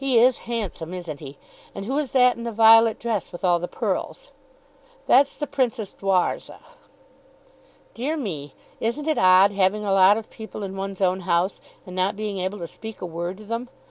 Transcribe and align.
He 0.03 0.17
is 0.17 0.39
handsome; 0.49 0.95
isn't 0.95 1.19
he? 1.19 1.37
And 1.75 1.85
who 1.85 1.95
is 1.99 2.11
that 2.13 2.35
in 2.35 2.41
the 2.43 2.51
violet 2.51 2.97
dress; 2.97 3.31
with 3.31 3.45
all 3.45 3.59
the 3.59 3.67
pearls?" 3.67 4.31
"That's 5.05 5.37
the 5.37 5.45
Princess 5.45 5.93
Dwarza." 5.93 6.57
"Dear 7.93 8.17
me; 8.17 8.55
isn't 8.79 9.07
it 9.07 9.19
odd, 9.19 9.51
having 9.51 9.85
a 9.85 9.93
lot 9.93 10.17
of 10.17 10.31
people 10.31 10.63
in 10.63 10.75
one's 10.75 11.01
own 11.01 11.19
house, 11.19 11.61
and 11.85 11.95
not 11.95 12.15
being 12.15 12.39
able 12.39 12.57
to 12.57 12.67
speak 12.67 12.99
a 12.99 13.05
word 13.05 13.37
to 13.37 13.43
them? 13.43 13.69